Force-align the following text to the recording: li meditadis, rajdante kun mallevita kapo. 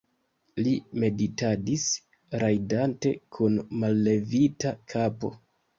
li 0.67 0.71
meditadis, 1.03 1.85
rajdante 2.45 3.15
kun 3.37 3.61
mallevita 3.85 4.77
kapo. 4.95 5.37